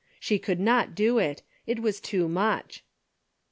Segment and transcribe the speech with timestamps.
[0.19, 1.43] She could not do it.
[1.67, 2.83] It was too much.